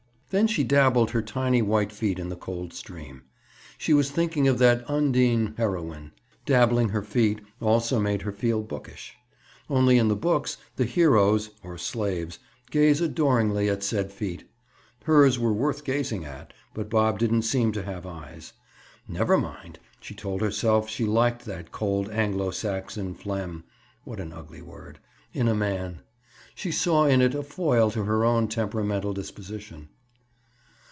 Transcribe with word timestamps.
Then 0.31 0.47
she 0.47 0.63
dabbled 0.63 1.11
her 1.11 1.21
tiny 1.21 1.61
white 1.61 1.91
feet 1.91 2.17
in 2.17 2.29
the 2.29 2.37
cold 2.37 2.71
stream. 2.71 3.23
She 3.77 3.93
was 3.93 4.09
thinking 4.11 4.47
of 4.47 4.59
that 4.59 4.89
Undine 4.89 5.55
heroine. 5.57 6.13
Dabbling 6.45 6.87
her 6.87 7.01
feet, 7.03 7.41
also 7.59 7.99
made 7.99 8.21
her 8.21 8.31
feel 8.31 8.63
bookish. 8.63 9.13
Only 9.69 9.97
in 9.97 10.07
the 10.07 10.15
books 10.15 10.55
the 10.77 10.85
heroes 10.85 11.49
(or 11.65 11.77
slaves) 11.77 12.39
gaze 12.69 13.01
adoringly 13.01 13.67
at 13.67 13.83
said 13.83 14.09
feet. 14.13 14.49
Hers 15.03 15.37
were 15.37 15.51
worth 15.51 15.83
gazing 15.83 16.23
at, 16.23 16.53
but 16.73 16.89
Bob 16.89 17.19
didn't 17.19 17.41
seem 17.41 17.73
to 17.73 17.83
have 17.83 18.05
eyes. 18.05 18.53
Never 19.09 19.37
mind! 19.37 19.79
She 19.99 20.15
told 20.15 20.39
herself 20.39 20.87
she 20.87 21.03
liked 21.05 21.43
that 21.43 21.73
cold 21.73 22.09
Anglo 22.09 22.51
Saxon 22.51 23.15
phlegm 23.15 23.65
(what 24.05 24.21
an 24.21 24.31
ugly 24.31 24.61
word!) 24.61 24.99
in 25.33 25.49
a 25.49 25.53
man. 25.53 25.99
She 26.55 26.71
saw 26.71 27.03
in 27.05 27.21
it 27.21 27.35
a 27.35 27.43
foil 27.43 27.91
to 27.91 28.05
her 28.05 28.23
own 28.23 28.47
temperamental 28.47 29.11
disposition. 29.13 29.89